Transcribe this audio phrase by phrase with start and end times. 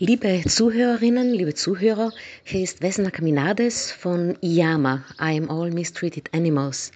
[0.00, 2.12] Liebe Zuhörerinnen, liebe Zuhörer,
[2.44, 6.92] hier ist Vesna Caminades von IAMA, I am All Mistreated Animals.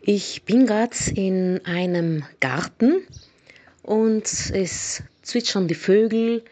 [0.00, 3.02] Ich bin gerade in einem Garten
[3.82, 6.44] und es zwitschern die Vögel,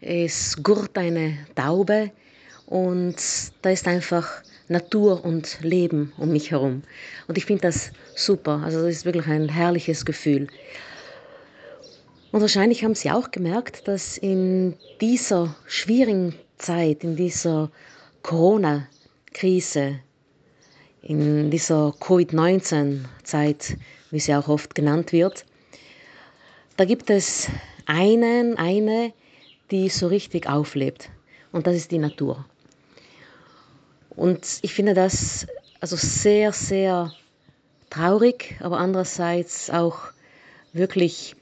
[0.00, 2.10] es gurrt eine Taube
[2.66, 3.14] und
[3.62, 6.82] da ist einfach Natur und Leben um mich herum.
[7.28, 10.48] Und ich finde das super, also das ist wirklich ein herrliches Gefühl.
[12.36, 17.70] Und wahrscheinlich haben Sie auch gemerkt, dass in dieser schwierigen Zeit, in dieser
[18.22, 20.00] Corona-Krise,
[21.00, 23.78] in dieser Covid-19-Zeit,
[24.10, 25.46] wie sie auch oft genannt wird,
[26.76, 27.48] da gibt es
[27.86, 29.14] einen, eine,
[29.70, 31.08] die so richtig auflebt.
[31.52, 32.44] Und das ist die Natur.
[34.10, 35.46] Und ich finde das
[35.80, 37.14] also sehr, sehr
[37.88, 40.00] traurig, aber andererseits auch
[40.74, 41.34] wirklich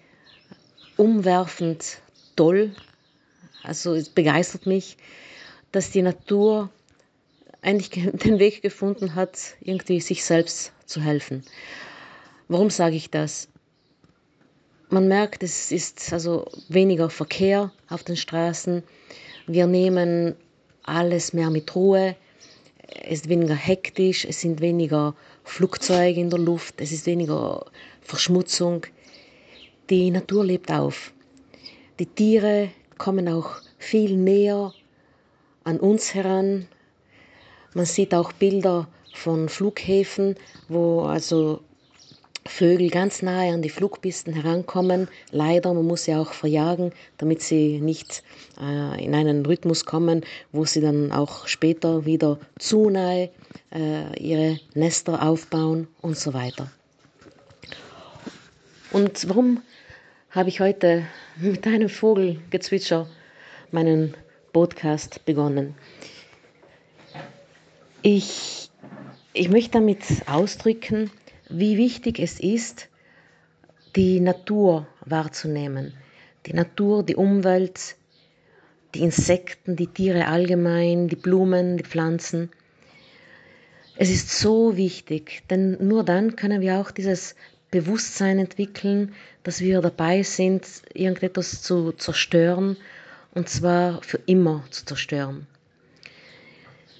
[0.96, 2.00] umwerfend
[2.36, 2.74] toll.
[3.62, 4.96] Also es begeistert mich,
[5.73, 6.70] dass die Natur
[7.62, 11.45] eigentlich den Weg gefunden hat, irgendwie sich selbst zu helfen.
[12.48, 13.48] Warum sage ich das?
[14.90, 18.82] Man merkt, es ist also weniger Verkehr auf den Straßen.
[19.46, 20.36] Wir nehmen
[20.82, 22.16] alles mehr mit Ruhe.
[23.02, 27.64] Es ist weniger hektisch, es sind weniger Flugzeuge in der Luft, es ist weniger
[28.02, 28.86] Verschmutzung.
[29.90, 31.13] Die Natur lebt auf.
[31.99, 34.73] Die Tiere kommen auch viel näher
[35.63, 36.66] an uns heran.
[37.74, 40.37] Man sieht auch Bilder von Flughäfen,
[40.68, 41.60] wo also
[42.46, 45.09] Vögel ganz nahe an die Flugpisten herankommen.
[45.30, 48.23] Leider, man muss sie auch verjagen, damit sie nicht
[48.59, 53.29] äh, in einen Rhythmus kommen, wo sie dann auch später wieder zu nahe
[53.71, 56.71] äh, ihre Nester aufbauen und so weiter.
[58.95, 59.60] Und warum
[60.30, 63.09] habe ich heute mit einem Vogelgezwitscher
[63.73, 64.14] meinen
[64.53, 65.75] Podcast begonnen.
[68.03, 68.70] Ich,
[69.32, 71.10] ich möchte damit ausdrücken,
[71.48, 72.88] wie wichtig es ist,
[73.96, 75.94] die Natur wahrzunehmen.
[76.46, 77.96] Die Natur, die Umwelt,
[78.94, 82.48] die Insekten, die Tiere allgemein, die Blumen, die Pflanzen.
[83.96, 87.34] Es ist so wichtig, denn nur dann können wir auch dieses
[87.74, 92.76] Bewusstsein entwickeln, dass wir dabei sind, irgendetwas zu zerstören
[93.34, 95.48] und zwar für immer zu zerstören.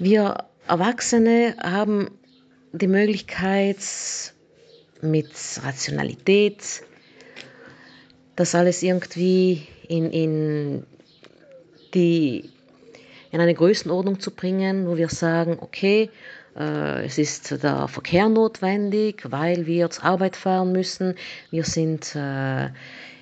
[0.01, 2.11] Wir Erwachsene haben
[2.73, 3.79] die Möglichkeit,
[5.01, 5.31] mit
[5.63, 6.83] Rationalität
[8.35, 10.87] das alles irgendwie in, in,
[11.95, 12.51] die,
[13.31, 16.11] in eine Größenordnung zu bringen, wo wir sagen, okay,
[16.55, 21.15] es ist der Verkehr notwendig, weil wir zur Arbeit fahren müssen.
[21.51, 22.69] Wir sind äh,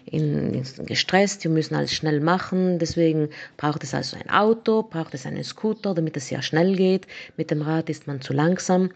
[0.07, 2.79] in, gestresst, wir müssen alles schnell machen.
[2.79, 7.07] Deswegen braucht es also ein Auto, braucht es einen Scooter, damit es sehr schnell geht.
[7.37, 8.91] Mit dem Rad ist man zu langsam.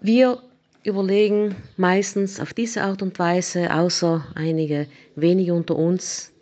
[0.00, 0.38] Wir
[0.84, 4.86] überlegen meistens auf diese Art und Weise, außer einige
[5.16, 6.32] wenige unter uns.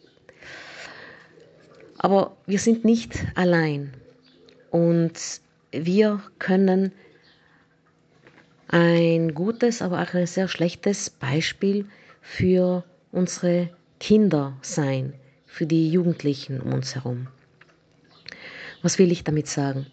[1.98, 3.92] Aber wir sind nicht allein.
[4.70, 5.12] Und
[5.72, 6.92] wir können
[8.68, 11.86] ein gutes, aber auch ein sehr schlechtes Beispiel
[12.20, 15.14] für unsere Kinder sein,
[15.46, 17.28] für die Jugendlichen um uns herum.
[18.82, 19.86] Was will ich damit sagen?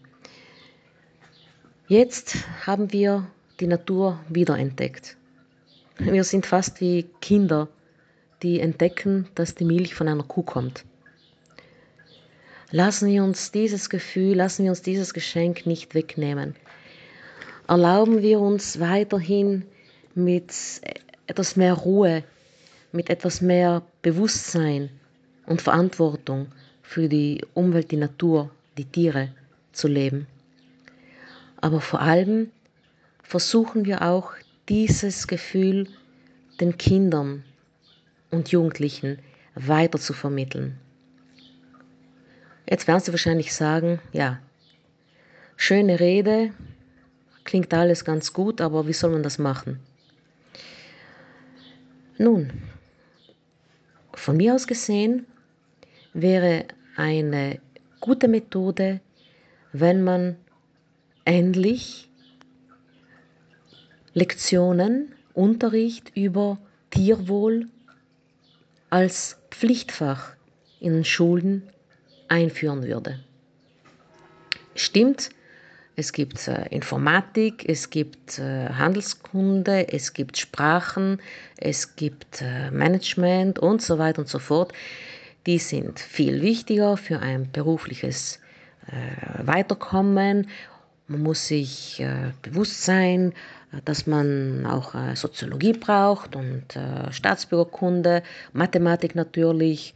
[1.87, 3.27] Jetzt haben wir
[3.59, 5.17] die Natur wiederentdeckt.
[5.97, 7.69] Wir sind fast wie Kinder,
[8.43, 10.85] die entdecken, dass die Milch von einer Kuh kommt.
[12.71, 16.55] Lassen wir uns dieses Gefühl, lassen wir uns dieses Geschenk nicht wegnehmen.
[17.65, 19.63] Erlauben wir uns weiterhin
[20.15, 20.53] mit
[21.27, 22.23] etwas mehr Ruhe,
[22.91, 24.89] mit etwas mehr Bewusstsein
[25.45, 26.47] und Verantwortung
[26.81, 29.29] für die Umwelt, die Natur, die Tiere
[29.71, 30.27] zu leben.
[31.61, 32.51] Aber vor allem
[33.23, 34.33] versuchen wir auch
[34.67, 35.87] dieses Gefühl
[36.59, 37.43] den Kindern
[38.29, 39.19] und Jugendlichen
[39.55, 40.77] weiter zu vermitteln.
[42.69, 44.39] Jetzt werden Sie wahrscheinlich sagen, ja,
[45.55, 46.51] schöne Rede,
[47.45, 49.79] klingt alles ganz gut, aber wie soll man das machen?
[52.17, 52.51] Nun,
[54.13, 55.25] von mir aus gesehen
[56.13, 56.65] wäre
[56.97, 57.61] eine
[58.01, 58.99] gute Methode,
[59.71, 60.35] wenn man
[61.23, 62.09] endlich
[64.13, 66.57] Lektionen, Unterricht über
[66.89, 67.67] Tierwohl
[68.89, 70.35] als Pflichtfach
[70.79, 71.69] in Schulen
[72.27, 73.19] einführen würde.
[74.75, 75.29] Stimmt,
[75.99, 81.19] es gibt äh, Informatik, es gibt äh, Handelskunde, es gibt Sprachen,
[81.57, 84.73] es gibt äh, Management und so weiter und so fort.
[85.47, 88.39] die sind viel wichtiger für ein berufliches
[89.43, 90.49] Weiterkommen.
[91.07, 92.03] Man muss sich
[92.41, 93.33] bewusst sein,
[93.85, 96.77] dass man auch Soziologie braucht und
[97.11, 99.93] Staatsbürgerkunde, Mathematik natürlich,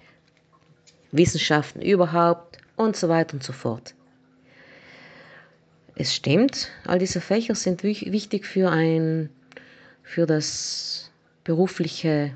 [1.12, 3.94] Wissenschaften überhaupt und so weiter und so fort.
[5.96, 9.30] Es stimmt, all diese Fächer sind wichtig für, ein,
[10.04, 11.12] für das
[11.44, 12.32] berufliche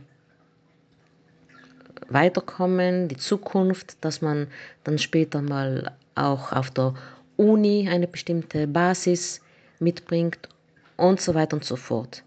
[2.09, 4.47] Weiterkommen, die Zukunft, dass man
[4.83, 6.93] dann später mal auch auf der
[7.37, 9.41] Uni eine bestimmte Basis
[9.79, 10.49] mitbringt
[10.97, 12.23] und so weiter und so fort.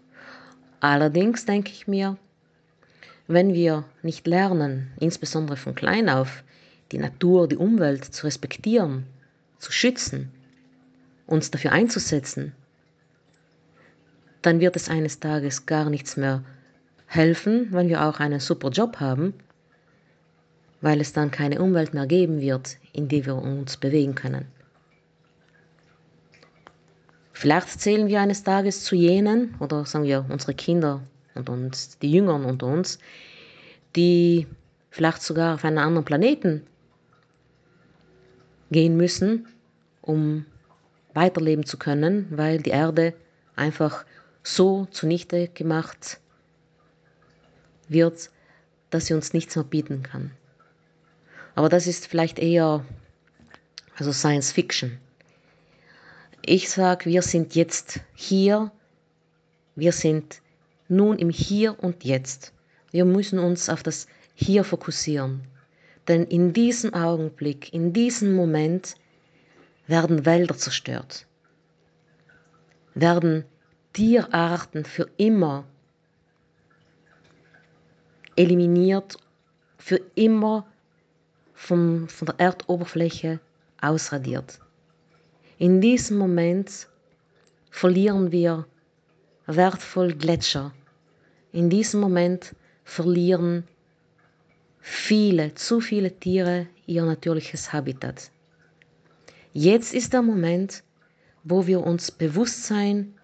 [0.81, 2.17] Allerdings denke ich mir,
[3.29, 6.43] wenn wir nicht lernen, insbesondere von klein auf,
[6.91, 9.05] die Natur, die Umwelt zu respektieren,
[9.59, 10.31] zu schützen,
[11.27, 12.53] uns dafür einzusetzen,
[14.41, 16.43] dann wird es eines Tages gar nichts mehr
[17.05, 19.35] helfen, wenn wir auch einen super Job haben,
[20.81, 24.45] weil es dann keine Umwelt mehr geben wird, in der wir uns bewegen können.
[27.33, 31.03] Vielleicht zählen wir eines Tages zu jenen, oder sagen wir unsere Kinder
[31.35, 32.99] und uns, die Jüngeren unter uns,
[33.95, 34.47] die
[34.89, 36.65] vielleicht sogar auf einen anderen Planeten
[38.71, 39.47] gehen müssen,
[40.01, 40.45] um
[41.13, 43.13] weiterleben zu können, weil die Erde
[43.55, 44.05] einfach
[44.43, 46.19] so zunichte gemacht
[47.87, 48.29] wird,
[48.89, 50.31] dass sie uns nichts mehr bieten kann.
[51.55, 52.85] Aber das ist vielleicht eher
[53.95, 54.97] also Science Fiction.
[56.41, 58.71] Ich sage, wir sind jetzt hier,
[59.75, 60.41] wir sind
[60.89, 62.53] nun im Hier und Jetzt.
[62.91, 65.41] Wir müssen uns auf das Hier fokussieren.
[66.07, 68.95] Denn in diesem Augenblick, in diesem Moment
[69.85, 71.27] werden Wälder zerstört,
[72.95, 73.45] werden
[73.93, 75.65] Tierarten für immer
[78.35, 79.17] eliminiert,
[79.77, 80.65] für immer
[81.53, 83.39] vom, von der Erdoberfläche
[83.81, 84.59] ausradiert.
[85.57, 86.87] In diesem Moment
[87.69, 88.65] verlieren wir
[89.45, 90.71] wertvoll Gletscher.
[91.51, 93.63] In diesem Moment verlieren
[94.79, 98.31] viele, zu viele Tiere ihr natürliches Habitat.
[99.53, 100.83] Jetzt ist der Moment,
[101.43, 103.15] wo wir uns bewusst sein,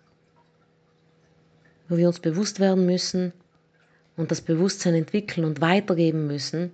[1.88, 3.32] wo wir uns bewusst werden müssen
[4.18, 6.72] und das Bewusstsein entwickeln und weitergeben müssen,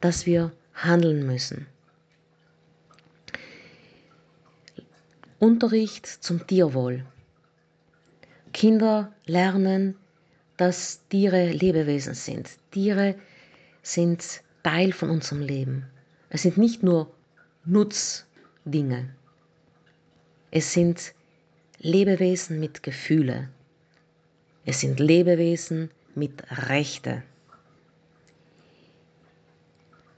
[0.00, 1.66] dass wir handeln müssen.
[5.38, 7.06] Unterricht zum Tierwohl.
[8.52, 9.96] Kinder lernen,
[10.58, 12.50] dass Tiere Lebewesen sind.
[12.72, 13.14] Tiere
[13.82, 15.86] sind Teil von unserem Leben.
[16.28, 17.10] Es sind nicht nur
[17.64, 19.08] Nutzdinge.
[20.50, 21.14] Es sind
[21.78, 23.48] Lebewesen mit Gefühle.
[24.66, 27.22] Es sind Lebewesen mit Rechte.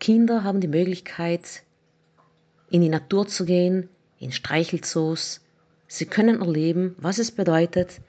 [0.01, 1.63] Kinder haben die Möglichkeit,
[2.71, 5.43] in die Natur zu gehen, in Streichelzoos.
[5.87, 8.01] Sie können erleben, was es bedeutet,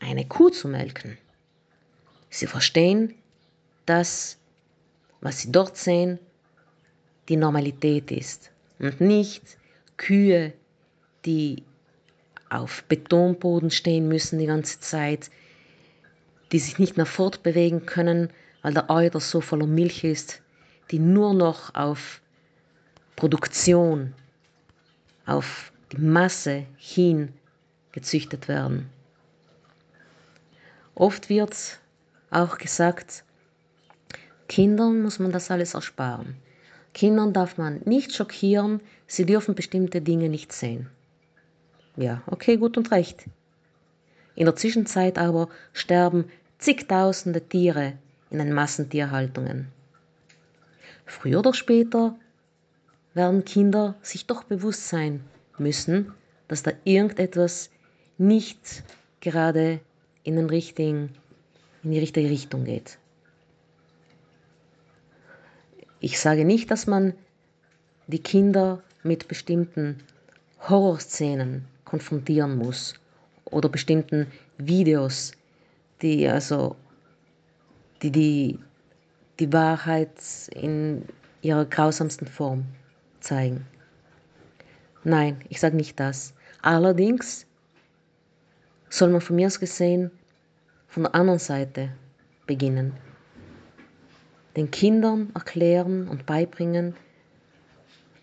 [0.00, 1.16] eine Kuh zu melken.
[2.30, 3.14] Sie verstehen,
[3.86, 4.38] dass
[5.20, 6.18] was sie dort sehen,
[7.28, 9.42] die Normalität ist und nicht
[9.96, 10.52] Kühe,
[11.24, 11.64] die
[12.50, 15.30] auf Betonboden stehen müssen die ganze Zeit,
[16.52, 18.30] die sich nicht mehr fortbewegen können,
[18.62, 20.40] weil der Euter so voller Milch ist,
[20.90, 22.20] die nur noch auf
[23.16, 24.14] Produktion,
[25.26, 27.34] auf die Masse hin
[27.92, 28.88] gezüchtet werden.
[30.94, 31.80] Oft wird
[32.30, 33.24] auch gesagt,
[34.48, 36.36] Kindern muss man das alles ersparen.
[36.94, 40.88] Kindern darf man nicht schockieren, sie dürfen bestimmte Dinge nicht sehen.
[41.96, 43.24] Ja, okay, gut und recht.
[44.34, 47.94] In der Zwischenzeit aber sterben zigtausende Tiere
[48.30, 49.68] in den Massentierhaltungen.
[51.06, 52.16] Früher oder später
[53.14, 55.24] werden Kinder sich doch bewusst sein
[55.58, 56.12] müssen,
[56.46, 57.70] dass da irgendetwas
[58.16, 58.82] nicht
[59.20, 59.80] gerade
[60.22, 61.14] in, den richtigen,
[61.88, 62.98] in die richtige Richtung geht.
[66.00, 67.14] Ich sage nicht, dass man
[68.08, 69.96] die Kinder mit bestimmten
[70.68, 72.94] Horrorszenen konfrontieren muss
[73.46, 74.26] oder bestimmten
[74.58, 75.32] Videos,
[76.02, 76.76] die also
[78.02, 78.58] die, die,
[79.40, 80.12] die Wahrheit
[80.52, 81.06] in
[81.40, 82.66] ihrer grausamsten Form
[83.20, 83.66] zeigen.
[85.04, 86.34] Nein, ich sage nicht das.
[86.60, 87.46] Allerdings
[88.90, 90.10] soll man von mir aus gesehen
[90.88, 91.90] von der anderen Seite
[92.46, 92.94] beginnen
[94.58, 96.96] den Kindern erklären und beibringen,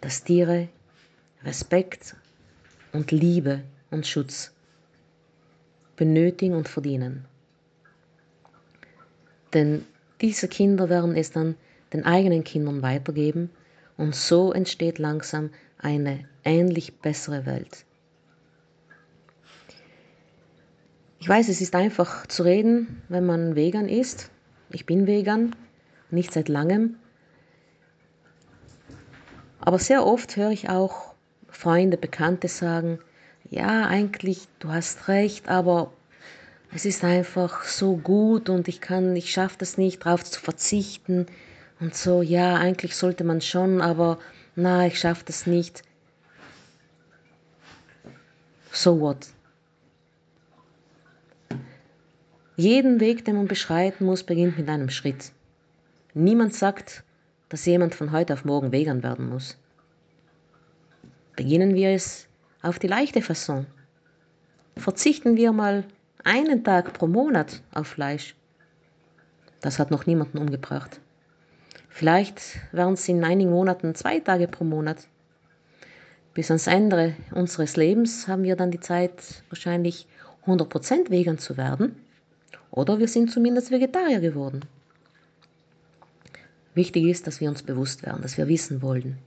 [0.01, 0.67] dass Tiere
[1.45, 2.13] Respekt
[2.91, 4.51] und Liebe und Schutz
[5.95, 7.23] benötigen und verdienen.
[9.53, 9.85] Denn
[10.19, 11.55] diese Kinder werden es dann
[11.93, 13.49] den eigenen Kindern weitergeben
[13.95, 17.85] und so entsteht langsam eine ähnlich bessere Welt.
[21.25, 24.29] Ich weiß, es ist einfach zu reden, wenn man vegan ist.
[24.69, 25.55] Ich bin vegan,
[26.11, 26.97] nicht seit langem.
[29.59, 31.15] Aber sehr oft höre ich auch
[31.47, 32.99] Freunde, Bekannte sagen,
[33.49, 35.91] ja, eigentlich, du hast recht, aber
[36.75, 41.25] es ist einfach so gut und ich kann, ich schaffe das nicht, darauf zu verzichten
[41.79, 44.19] und so, ja, eigentlich sollte man schon, aber
[44.55, 45.81] na, ich schaffe das nicht.
[48.71, 49.34] So what?
[52.57, 55.33] Jeden Weg, den man beschreiten muss, beginnt mit einem Schritt.
[56.13, 57.03] Niemand sagt,
[57.49, 59.57] dass jemand von heute auf morgen vegan werden muss.
[61.35, 62.27] Beginnen wir es
[62.61, 63.65] auf die leichte Fasson.
[64.77, 65.83] Verzichten wir mal
[66.23, 68.35] einen Tag pro Monat auf Fleisch.
[69.59, 71.01] Das hat noch niemanden umgebracht.
[71.89, 75.07] Vielleicht wären es in einigen Monaten zwei Tage pro Monat.
[76.33, 80.07] Bis ans Ende unseres Lebens haben wir dann die Zeit, wahrscheinlich
[80.45, 82.04] 100% vegan zu werden.
[82.75, 84.65] Oder wir sind zumindest Vegetarier geworden.
[86.73, 89.17] Wichtig ist, dass wir uns bewusst werden, dass wir wissen wollen.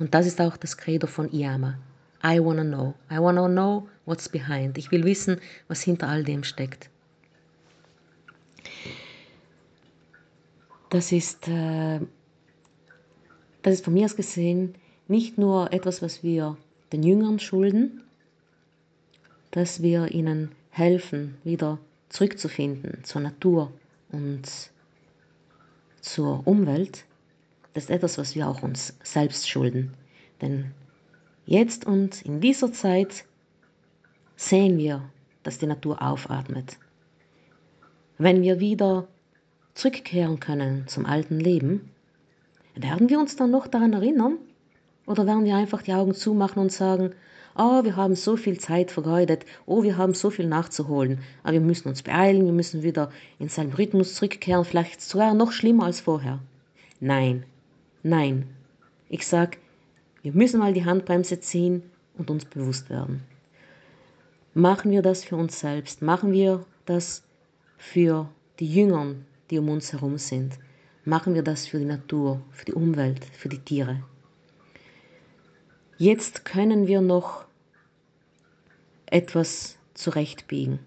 [0.00, 1.78] Und das ist auch das Credo von Iyama.
[2.24, 2.94] I wanna know.
[3.08, 4.76] I wanna know what's behind.
[4.76, 6.90] Ich will wissen, was hinter all dem steckt.
[10.90, 12.00] Das ist, äh,
[13.62, 14.74] das ist von mir aus gesehen
[15.06, 16.56] nicht nur etwas, was wir
[16.92, 18.02] den Jüngern schulden,
[19.52, 23.72] dass wir ihnen helfen, wieder zurückzufinden zur Natur
[24.10, 24.70] und
[26.00, 27.04] zur Umwelt,
[27.74, 29.92] das ist etwas, was wir auch uns selbst schulden.
[30.40, 30.72] Denn
[31.44, 33.24] jetzt und in dieser Zeit
[34.36, 35.02] sehen wir,
[35.42, 36.78] dass die Natur aufatmet.
[38.18, 39.08] Wenn wir wieder
[39.74, 41.90] zurückkehren können zum alten Leben,
[42.74, 44.38] werden wir uns dann noch daran erinnern?
[45.06, 47.14] Oder werden wir einfach die Augen zumachen und sagen,
[47.58, 51.60] oh, wir haben so viel Zeit vergeudet, oh, wir haben so viel nachzuholen, aber wir
[51.60, 56.00] müssen uns beeilen, wir müssen wieder in seinen Rhythmus zurückkehren, vielleicht sogar noch schlimmer als
[56.00, 56.40] vorher.
[57.00, 57.44] Nein,
[58.02, 58.48] nein.
[59.08, 59.58] Ich sag,
[60.22, 61.82] wir müssen mal die Handbremse ziehen
[62.18, 63.22] und uns bewusst werden.
[64.54, 67.22] Machen wir das für uns selbst, machen wir das
[67.76, 70.58] für die Jüngern, die um uns herum sind.
[71.04, 74.02] Machen wir das für die Natur, für die Umwelt, für die Tiere.
[75.98, 77.45] Jetzt können wir noch
[79.06, 80.78] etwas zurechtbiegen.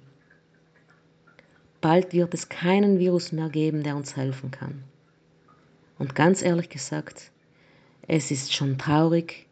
[1.82, 4.84] Bald wird es keinen Virus mehr geben, der uns helfen kann.
[5.98, 7.32] Und ganz ehrlich gesagt,
[8.08, 9.48] es ist schon traurig,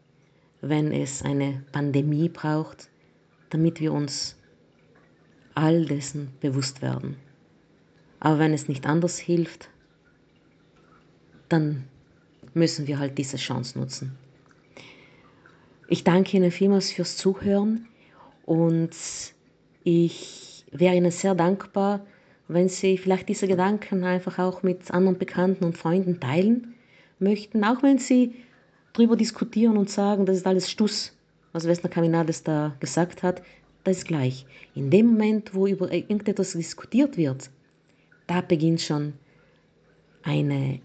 [0.60, 2.88] wenn es eine Pandemie braucht,
[3.50, 4.36] damit wir uns
[5.54, 7.16] all dessen bewusst werden.
[8.20, 9.70] Aber wenn es nicht anders hilft,
[11.48, 11.84] dann
[12.54, 14.16] müssen wir halt diese Chance nutzen.
[15.88, 17.88] Ich danke Ihnen vielmals fürs Zuhören.
[18.48, 18.92] Und
[19.84, 22.06] ich wäre Ihnen sehr dankbar,
[22.48, 26.72] wenn Sie vielleicht diese Gedanken einfach auch mit anderen Bekannten und Freunden teilen
[27.18, 28.36] möchten, auch wenn Sie
[28.94, 31.14] darüber diskutieren und sagen, das ist alles Stuss,
[31.52, 33.42] was Westner Caminades da gesagt hat,
[33.84, 34.46] das ist gleich.
[34.74, 37.50] In dem Moment, wo über irgendetwas diskutiert wird,
[38.28, 39.12] da beginnt schon
[40.22, 40.80] eine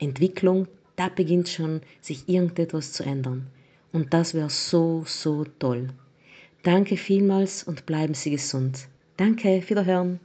[0.00, 3.46] Entwicklung, da beginnt schon sich irgendetwas zu ändern.
[3.90, 5.88] Und das wäre so, so toll.
[6.64, 8.88] Danke vielmals und bleiben Sie gesund.
[9.18, 10.18] Danke, Wiederhören.